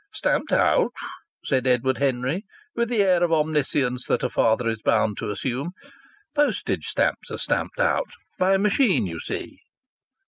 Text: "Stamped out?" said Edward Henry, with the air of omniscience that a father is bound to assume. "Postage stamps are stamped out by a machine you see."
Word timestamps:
"Stamped 0.11 0.51
out?" 0.51 0.93
said 1.45 1.67
Edward 1.67 1.99
Henry, 1.99 2.43
with 2.75 2.89
the 2.89 3.03
air 3.03 3.23
of 3.23 3.31
omniscience 3.31 4.07
that 4.07 4.23
a 4.23 4.31
father 4.31 4.67
is 4.67 4.81
bound 4.81 5.17
to 5.17 5.29
assume. 5.29 5.73
"Postage 6.33 6.87
stamps 6.87 7.29
are 7.29 7.37
stamped 7.37 7.79
out 7.79 8.09
by 8.39 8.55
a 8.55 8.57
machine 8.57 9.05
you 9.05 9.19
see." 9.19 9.59